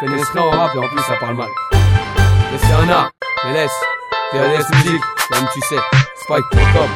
connaissent 0.00 0.30
rien 0.30 0.42
en 0.42 0.50
rap 0.50 0.74
et 0.74 0.78
en 0.78 0.88
plus 0.88 1.02
ça 1.02 1.14
parle 1.20 1.36
mal. 1.36 1.48
Mais 1.72 2.58
c'est 2.58 2.72
un 2.72 2.88
art, 2.88 3.10
mais 3.44 3.52
laisse, 3.52 4.70
musique, 4.72 5.02
comme 5.30 5.46
tu 5.52 5.60
sais, 5.60 5.80
spike.com. 6.22 6.88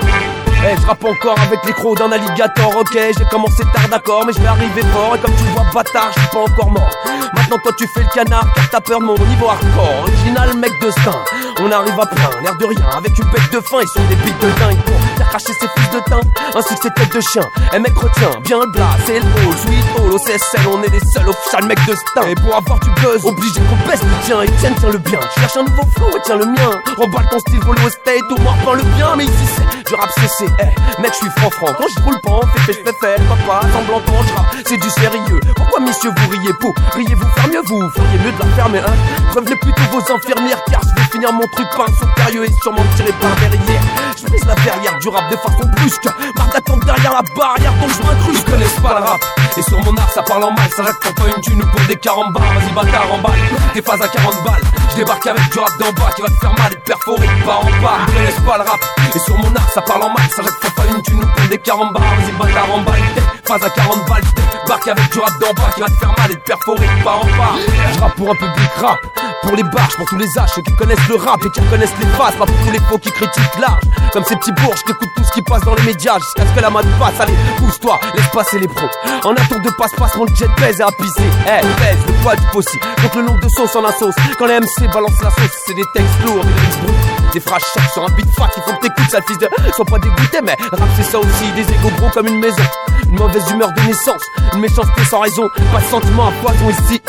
Eh, 0.67 0.81
je 0.81 0.87
rappe 0.87 1.05
encore 1.05 1.39
avec 1.41 1.59
les 1.67 1.73
crocs 1.73 1.99
d'un 1.99 2.11
alligator, 2.11 2.75
ok 2.75 2.95
J'ai 2.95 3.25
commencé 3.31 3.63
tard 3.75 3.87
d'accord, 3.91 4.25
mais 4.27 4.33
je 4.33 4.41
vais 4.41 4.47
arriver 4.47 4.83
fort. 4.95 5.15
Et 5.15 5.19
comme 5.19 5.35
tu 5.37 5.45
vois 5.55 5.65
bâtard, 5.75 6.11
je 6.15 6.21
suis 6.21 6.29
pas 6.31 6.39
encore 6.39 6.71
mort. 6.71 6.91
Maintenant 7.35 7.59
toi 7.63 7.73
tu 7.77 7.87
fais 7.89 8.01
le 8.01 8.09
canard 8.15 8.47
car 8.55 8.71
t'as 8.71 8.81
peur 8.81 9.01
de 9.01 9.05
mon 9.05 9.19
niveau 9.19 9.49
hardcore. 9.49 10.05
Original 10.05 10.57
mec 10.57 10.73
de 10.81 10.91
stin 10.91 11.13
On 11.61 11.71
arrive 11.71 12.01
à 12.01 12.07
plein, 12.07 12.41
l'air 12.43 12.57
de 12.57 12.65
rien 12.65 12.87
Avec 12.97 13.19
une 13.19 13.25
bête 13.27 13.53
de 13.53 13.61
faim, 13.61 13.79
ils 13.83 13.89
sont 13.89 14.05
des 14.09 14.15
bites 14.17 14.41
de 14.41 14.49
dingue 14.59 14.79
Pour 14.85 14.95
faire 15.17 15.29
cracher 15.29 15.53
ces 15.61 15.69
fils 15.69 15.91
de 15.91 16.01
teint 16.09 16.21
Ainsi 16.55 16.75
que 16.75 16.83
ces 16.83 16.91
têtes 16.91 17.15
de 17.15 17.21
chien. 17.21 17.43
Eh 17.73 17.79
mec 17.79 17.97
retiens, 17.97 18.31
bien 18.43 18.61
le 18.61 18.67
blas, 18.73 18.97
c'est 19.07 19.21
le 19.21 19.27
hall 19.27 19.57
Sweet 19.57 19.85
hall, 19.97 20.13
au 20.13 20.19
CSL, 20.19 20.67
on 20.73 20.83
est 20.83 20.91
les 20.91 21.01
seuls 21.13 21.29
official 21.29 21.65
mec 21.67 21.79
de 21.87 21.95
stin 21.95 22.29
Et 22.29 22.35
pour 22.35 22.57
avoir 22.57 22.79
du 22.81 22.91
buzz, 23.01 23.25
obligé 23.25 23.61
qu'on 23.61 23.89
baisse 23.89 24.03
le 24.03 24.25
tien 24.25 24.43
Et 24.43 24.51
tiens, 24.61 24.73
tiens 24.79 24.91
le 24.91 24.99
bien, 24.99 25.21
je 25.35 25.41
cherche 25.41 25.57
un 25.57 25.65
nouveau 25.65 25.83
flow 25.97 26.11
et 26.17 26.21
tiens 26.25 26.37
le 26.37 26.47
mien. 26.47 26.71
Remballe 26.97 27.29
ton 27.31 27.39
style, 27.39 27.61
au 27.61 27.91
state, 27.91 28.31
au 28.31 28.41
moins 28.43 28.55
prends 28.63 28.75
le 28.75 28.83
bien. 28.97 29.17
Mais 29.17 29.25
ici 29.25 29.47
c'est 29.57 29.85
du 29.89 29.95
rap 29.95 30.11
CC, 30.11 30.47
eh 30.61 31.01
mec 31.01 31.13
je 31.13 31.27
suis 31.27 31.31
franc 31.37 31.51
franc. 31.51 31.73
Quand 31.79 31.87
je 31.89 32.03
roule 32.03 32.21
pas, 32.23 32.41
fait 32.55 32.73
fait 32.73 32.85
je 32.85 32.85
fais 32.85 33.17
papa 33.29 33.67
Semblant 33.73 34.01
quand 34.07 34.23
je 34.23 34.63
c'est 34.69 34.77
du 34.77 34.91
sérieux. 34.91 35.41
Pourquoi 35.57 35.81
messieurs 35.81 36.11
vous 36.17 36.31
riez? 36.31 36.53
Pour 36.61 36.73
Riez-vous 36.95 37.29
faire 37.35 37.49
mieux 37.49 37.63
vous, 37.67 37.91
feriez 37.91 38.19
mieux 38.19 38.33
de 38.33 38.39
la 38.39 38.47
fermer 38.55 38.79
hein? 38.79 38.95
Prévenez 39.31 39.57
plutôt 39.57 39.83
vos 39.91 40.15
infirmières 40.15 40.63
car 40.71 40.81
je 40.83 41.03
vais 41.03 41.09
finir 41.11 41.33
mon 41.33 41.47
truc 41.53 41.67
par 41.77 41.87
un 41.89 42.23
sérieux 42.23 42.45
et 42.45 42.53
sûrement 42.63 42.85
tiré 42.97 43.13
par 43.21 43.35
derrière. 43.37 43.83
Je 44.17 44.33
vise 44.33 44.45
la 44.47 44.55
verrière 44.55 44.99
du 45.05 45.11
rap 45.11 45.31
de 45.31 45.37
façon 45.37 45.69
brusque. 45.77 46.09
Marc 46.35 46.57
attend 46.57 46.79
derrière 46.79 47.13
la 47.13 47.23
barrière 47.37 47.75
donc 47.75 47.91
je 47.91 48.03
m'incruste 48.07 48.47
Je 48.47 48.51
connais 48.51 48.65
pas 48.83 48.99
le 48.99 49.05
rap. 49.05 49.21
Et 49.57 49.63
sur 49.63 49.79
mon 49.85 49.95
art 49.99 50.11
ça 50.11 50.23
parle 50.23 50.45
en 50.45 50.51
mal 50.51 50.71
Ça 50.75 50.83
reste 50.83 51.15
pas 51.15 51.29
une 51.29 51.43
thune 51.43 51.61
pour 51.61 51.81
des 51.87 51.97
40 51.97 52.33
balles 52.33 52.43
Vas-y 52.43 52.73
bâtard 52.73 53.13
en 53.13 53.75
des 53.75 53.83
phases 53.83 54.01
à 54.01 54.09
40 54.09 54.45
balles 54.45 54.63
Je 54.91 54.97
débarque 54.97 55.27
avec 55.27 55.53
du 55.53 55.59
rap 55.59 55.79
d'en 55.79 55.93
bas 55.93 56.11
qui 56.17 56.23
va 56.23 56.29
te 56.29 56.41
faire 56.41 56.55
mal 56.59 56.73
et 56.73 56.77
perforer 56.77 57.29
pas 57.45 57.57
en 57.57 57.83
bas 57.83 57.99
Je 58.07 58.13
connais 58.13 58.47
pas 58.47 58.57
le 58.57 58.65
rap. 58.65 58.81
Et 59.15 59.19
sur 59.19 59.37
mon 59.37 59.55
art 59.55 59.71
ça 59.75 59.83
parle 59.83 60.03
en 60.05 60.09
mal 60.09 60.29
Ça 60.35 60.43
reste 60.43 60.75
pas 60.75 60.87
une 60.89 61.03
thune 61.03 61.21
pour 61.21 61.49
des 61.51 61.59
40 61.59 61.93
balles 61.93 62.03
Vas-y 62.03 62.33
bâtard 62.33 62.75
en 62.75 62.81
balle, 62.81 63.03
à 63.51 63.71
40 63.71 64.09
balles 64.09 64.23
Je 64.25 64.61
débarque 64.63 64.89
avec 64.89 65.13
du 65.13 65.19
rap 65.19 65.33
d'en 65.39 65.53
bas 65.53 65.71
qui 65.75 65.81
va 65.83 65.87
te 65.87 65.99
faire 66.01 66.15
mal 66.17 66.31
et 66.31 66.37
te 66.37 66.45
perforer 66.47 66.89
pas 67.05 67.17
en 67.17 67.27
bas 67.27 67.55
Je 67.93 68.01
rappe 68.01 68.15
pour 68.17 68.31
un 68.31 68.35
public 68.37 68.71
rap 68.81 68.99
pour 69.45 69.57
les 69.57 69.63
barges, 69.63 69.97
pour 69.97 70.07
tous 70.07 70.17
les 70.17 70.39
âges, 70.39 70.51
ceux 70.55 70.63
qui 70.63 70.75
connaissent 70.75 71.09
le 71.09 71.17
rap 71.17 71.45
et 71.45 71.51
qui 71.51 71.61
reconnaissent 71.61 71.99
les 72.01 72.07
faces, 72.07 72.35
pas 72.35 72.47
pour 72.47 72.57
tous 72.65 72.73
les 72.73 72.79
faux 72.89 72.99
qui 72.99 73.11
critiquent 73.11 73.59
l'art. 73.61 73.79
Comme 74.13 74.25
ces 74.25 74.37
petits 74.37 74.53
bourges 74.53 74.83
qui 74.85 74.93
écoutent 74.93 75.15
tout 75.17 75.25
ce 75.25 75.33
qui 75.33 75.43
passe 75.43 75.63
dans 75.63 75.75
les 75.75 75.83
médias 75.83 76.19
jusqu'à 76.19 76.47
ce 76.47 76.55
que 76.55 76.61
la 76.61 76.71
main 76.71 76.81
passe. 76.99 77.21
Allez, 77.21 77.35
pousse-toi, 77.59 78.01
laisse 78.15 78.29
passer 78.29 78.59
les 78.59 78.69
pros. 78.69 78.89
En 79.25 79.33
attente 79.33 79.63
de 79.63 79.71
passe-passe, 79.71 80.17
mon 80.17 80.27
jet 80.35 80.49
pèse 80.57 80.81
et 80.81 80.83
à 80.83 80.91
pisser. 80.93 81.29
Eh, 81.47 81.61
pèse 81.61 81.99
le 82.07 82.13
poids 82.23 82.37
du 82.37 82.47
possible. 82.53 82.85
Donc 83.03 83.15
le 83.15 83.23
nombre 83.23 83.41
de 83.41 83.49
sauces 83.49 83.77
en 83.77 83.83
la 83.83 83.93
sauce. 83.93 84.15
Quand 84.39 84.47
les 84.47 84.61
MC 84.61 84.93
balancent 84.93 85.23
la 85.23 85.31
sauce, 85.31 85.57
c'est 85.67 85.75
des 85.75 85.85
textes 85.95 86.25
lourds, 86.25 86.45
des 86.45 86.53
textes 86.53 86.81
bruts. 86.81 86.95
Des 87.33 87.41
phrases 87.41 87.63
chocs 87.75 87.93
sur 87.93 88.05
un 88.05 88.11
beat 88.15 88.31
fat, 88.37 88.49
il 88.57 88.63
faut 88.63 88.73
que 88.73 88.87
t'écoutes 88.87 89.11
ça, 89.11 89.19
le 89.19 89.25
fils 89.27 89.39
de. 89.39 89.49
Sois 89.75 89.85
pas 89.85 89.99
dégoûté, 89.99 90.39
mais 90.43 90.57
rap 90.71 90.89
c'est 90.97 91.03
ça 91.03 91.19
aussi, 91.19 91.51
des 91.57 91.63
égos 91.63 91.91
gros 91.99 92.11
comme 92.11 92.29
une 92.29 92.39
maison. 92.39 92.63
Une 93.09 93.19
mauvaise 93.19 93.51
humeur 93.51 93.73
de 93.73 93.81
naissance, 93.83 94.23
une 94.53 94.61
méchanceté 94.61 95.05
sans 95.05 95.21
raison, 95.21 95.49
pas 95.73 95.81
de 95.81 95.87
sentiment 95.87 96.29
à 96.29 96.33
poison 96.43 96.71
ici. 96.71 97.03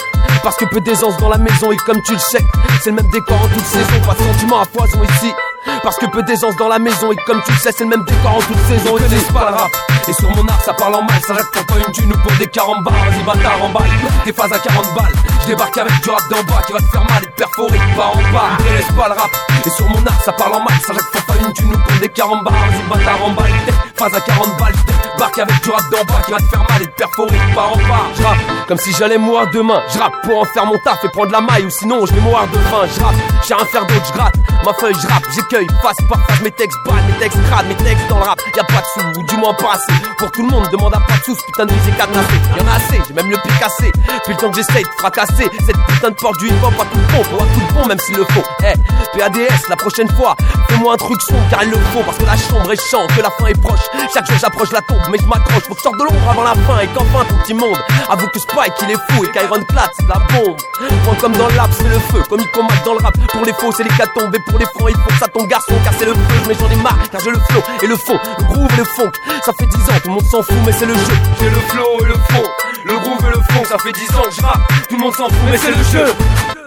Parce 0.46 0.58
que 0.58 0.66
peu 0.66 0.80
d'aisance 0.80 1.18
dans 1.18 1.30
la 1.30 1.40
maison 1.40 1.72
et 1.72 1.78
comme 1.78 2.00
tu 2.04 2.14
le 2.14 2.20
sais, 2.20 2.46
c'est 2.80 2.92
le 2.92 2.98
même 2.98 3.08
décor 3.08 3.36
en 3.42 3.48
toute 3.48 3.66
saison, 3.66 4.00
pas 4.06 4.14
de 4.14 4.20
sentiment 4.20 4.60
à 4.62 4.66
poison 4.68 5.04
ici. 5.04 5.34
Parce 5.82 5.98
que 5.98 6.06
peu 6.06 6.22
d'aisance 6.22 6.56
dans 6.58 6.68
la 6.68 6.78
maison 6.78 7.12
et 7.12 7.16
comme 7.26 7.42
tu 7.44 7.52
le 7.52 7.58
sais, 7.58 7.72
c'est 7.76 7.84
le 7.84 7.90
même 7.90 8.04
décor 8.04 8.36
en 8.36 8.42
toute 8.42 8.60
saison. 8.68 8.96
Je 8.96 9.04
connais 9.06 9.22
pas 9.34 9.50
le 9.50 9.56
rap 9.56 9.72
et 10.08 10.14
sur 10.14 10.30
mon 10.30 10.48
art 10.48 10.62
ça 10.62 10.74
parle 10.74 10.94
en 10.94 11.02
mal. 11.02 11.20
Ça 11.26 11.34
reste 11.34 11.52
pas 11.52 11.74
une 11.80 11.92
thune 11.92 12.14
pour 12.22 12.32
des 12.34 12.46
40 12.46 12.84
balles. 12.84 12.94
Vas-y 12.94 13.24
bâtard 13.24 13.64
en 13.64 13.70
balle, 13.70 13.90
des 14.24 14.34
phases 14.34 14.54
à 14.54 14.60
40 14.60 14.86
balles. 14.94 15.14
Je 15.42 15.48
débarque 15.48 15.78
avec 15.80 16.00
du 16.04 16.10
rap 16.12 16.22
d'en 16.30 16.44
bas 16.44 16.62
qui 16.68 16.74
va 16.74 16.80
te 16.80 16.92
faire 16.92 17.06
mal 17.06 17.24
et 17.24 17.26
te 17.26 17.36
perforer 17.38 17.80
pas 17.98 18.12
en 18.14 18.32
bas. 18.32 18.50
Je 18.60 18.64
connais 18.66 19.02
pas 19.02 19.08
le 19.10 19.20
rap 19.20 19.32
et 19.66 19.70
sur 19.72 19.90
mon 19.90 20.06
art 20.06 20.22
ça 20.24 20.32
parle 20.32 20.54
en 20.54 20.60
mal. 20.60 20.78
Ça 20.86 20.94
reste 20.94 21.26
pas 21.26 21.34
une 21.42 21.54
thune 21.54 21.72
pour 21.72 22.00
des 22.00 22.10
40 22.10 22.44
balles. 22.44 22.54
Vas-y 22.54 23.00
bâtard 23.00 23.26
en 23.26 23.32
balle, 23.32 23.52
des 23.96 24.04
phases 24.04 24.14
à 24.14 24.22
40 24.22 24.58
balles. 24.58 24.74
Je 24.76 25.12
débarque 25.12 25.40
avec 25.40 25.64
du 25.64 25.70
rap 25.70 25.82
d'en 25.92 26.04
bas 26.14 26.22
qui 26.26 26.32
va 26.32 26.38
te 26.38 26.44
faire 26.44 26.66
mal 26.70 26.82
et 26.82 26.86
te 26.86 26.92
perforer 26.92 27.38
pas 27.54 27.68
en 27.68 27.78
bas. 27.78 28.06
Je 28.18 28.24
rappe 28.24 28.38
comme 28.68 28.78
si 28.78 28.92
j'allais 28.94 29.18
mourir 29.18 29.48
demain. 29.54 29.82
Je 29.94 30.00
rappe 30.00 30.14
pour 30.24 30.40
en 30.42 30.46
faire 30.46 30.66
mon 30.66 30.78
taf 30.80 31.04
et 31.04 31.10
prendre 31.10 31.32
la 31.32 31.42
maille 31.42 31.66
ou 31.66 31.70
sinon 31.70 32.06
je 32.06 32.14
vais 32.14 32.22
mourir 32.22 32.48
de 32.48 32.58
faim. 32.58 32.88
Je 32.96 33.04
rappe, 33.04 33.16
j'ai 33.48 33.54
rien 33.54 33.66
faire 33.66 33.86
d'autre, 33.86 34.06
je 34.08 34.14
gratte. 34.14 34.36
Ma 34.64 34.74
feuille, 34.74 34.96
je 35.02 35.08
rappe, 35.08 35.24
j'écueille, 35.34 35.68
face 35.82 35.98
par 36.10 36.26
face 36.26 36.42
mes 36.42 36.52
textes 36.52 36.78
balles, 36.86 37.04
mes 37.08 37.20
textes 37.20 37.40
crades, 37.50 37.68
mes 37.68 37.76
textes 37.76 38.08
dans 38.10 38.18
le 38.18 38.24
rap. 38.24 38.40
Y 38.56 38.60
a 38.60 38.64
pas 38.64 38.82
de 38.82 39.02
sous, 39.02 39.20
ou 39.20 39.24
du 39.24 39.38
moins 39.38 39.54
pas 39.54 39.74
assez. 39.74 40.02
Pour 40.18 40.32
tout 40.32 40.42
le 40.42 40.50
monde, 40.50 40.68
demande 40.72 40.94
à 40.96 41.00
pas 41.00 41.18
de 41.18 41.24
sous, 41.24 41.36
putain 41.46 41.66
de 41.66 41.74
musique 41.74 41.98
cadenassée. 41.98 42.42
Y'en 42.58 42.68
a 42.68 42.76
assez, 42.76 43.02
j'ai 43.08 43.14
même 43.14 43.30
le 43.30 43.38
pied 43.38 43.52
cassé. 43.60 43.92
Puis 44.24 44.34
le 44.34 44.38
temps 44.38 44.50
que 44.50 44.56
j'essaye 44.56 44.84
de 44.84 44.90
fracasser 44.98 45.50
cette 45.66 45.78
putain 45.88 46.10
de 46.10 46.16
porte 46.16 46.40
du 46.40 46.48
hip 46.48 46.64
hop 46.64 46.74
à 46.80 46.86
tout 46.86 47.00
bon, 47.12 47.38
ou 47.38 47.44
à 47.44 47.46
tout 47.46 47.74
bon, 47.74 47.86
même 47.88 48.00
s'il 48.00 48.18
le 48.18 48.26
faut. 48.26 48.44
Eh, 48.62 49.18
PADS, 49.18 49.70
la 49.70 49.76
prochaine 49.76 50.10
fois, 50.10 50.36
fais-moi 50.76 50.94
un 50.94 50.98
truc 50.98 51.22
sombre 51.22 51.48
car 51.50 51.64
il 51.64 51.70
le 51.70 51.78
faut. 51.78 52.04
Parce 52.04 52.18
que 52.18 52.26
la 52.26 52.38
chambre 52.38 52.72
est 52.72 52.90
chante, 52.90 53.14
que 53.16 53.22
la 53.22 53.30
fin 53.32 53.48
est 53.48 53.62
proche. 53.62 53.80
Chaque 54.14 54.28
jour 54.28 54.38
j'approche 54.40 54.72
la 54.72 54.82
tombe, 54.82 55.02
mais 55.12 55.18
je 55.18 55.26
m'accroche. 55.26 55.64
Faut 55.64 55.74
que 55.74 55.80
je 55.80 55.84
sorte 55.84 55.98
de 55.98 56.04
l'ombre 56.04 56.30
avant 56.30 56.44
la 56.44 56.54
fin 56.54 56.80
et 56.80 56.88
qu'enfin 56.88 57.26
ton 57.26 57.36
petit 57.44 57.54
monde 57.54 57.78
avoue 58.10 58.28
que 58.28 58.40
Spike 58.40 58.74
il 58.84 58.92
est 58.92 59.12
fou 59.12 59.24
et 59.24 59.32
qu'Iron 59.32 59.64
Plat 59.68 59.90
c'est 59.98 60.08
la 60.08 60.16
bombe. 60.16 60.58
Point 61.04 61.16
comme 61.16 61.34
dans 61.34 61.48
l'ap, 61.50 61.70
c'est 61.72 61.88
le 61.88 62.00
feu, 62.00 62.24
comme 62.30 62.40
il 62.40 62.50
combat 62.52 62.76
dans 62.84 62.94
le 62.94 63.00
rap. 63.00 63.16
Pour 63.32 63.46
les 63.46 63.54
faux, 63.54 63.72
c'est 63.72 63.84
les 63.84 63.96
catombes 63.96 64.34
et 64.36 64.40
pour 64.50 64.60
les 64.60 64.66
francs, 64.66 64.90
il 64.90 64.96
faut 64.96 65.10
que 65.10 65.20
ça 65.20 65.28
tombe 65.28 65.48
garçon 65.48 65.74
car 65.84 65.94
c'est 65.98 66.06
le 66.06 66.14
feu. 66.14 66.20
Mais 66.48 66.56
j'en 66.60 66.70
ai 66.70 66.76
marre 66.76 66.98
car 67.12 67.22
j'ai 67.22 67.32
le 67.32 67.40
flow 67.50 67.62
et 67.82 67.88
le 67.88 67.96
fond, 67.96 68.20
le 68.40 68.44
groove 68.46 68.74
et 68.74 68.78
le 68.78 68.86
funk. 68.86 69.12
Ça 69.44 69.54
fait 69.54 69.66
10 69.66 69.76
ans, 69.76 70.00
tout 70.04 70.10
le 70.10 70.14
monde 70.14 70.26
s'en 70.26 70.44
fout, 70.44 70.58
mais 70.66 70.72
c'est 70.72 70.86
le 70.86 70.94
jeu. 70.94 71.16
J'ai 71.40 71.50
le 71.50 71.60
flow 71.70 72.02
et 72.02 72.06
le 72.06 72.14
fond, 72.14 72.44
le 72.86 72.98
groove 73.00 73.26
et 73.26 73.38
le 73.38 73.54
fond. 73.54 73.66
Ça 73.66 73.78
fait 73.78 73.92
10 73.92 74.16
ans 74.16 74.24
que 74.24 74.32
je 74.32 74.42
tout 74.88 74.96
le 74.96 75.02
monde 75.02 75.16
s'en 75.16 75.28
fout, 75.30 75.38
mais 75.50 75.58
c'est 75.58 75.72
le 75.72 75.84
jeu. 75.84 76.65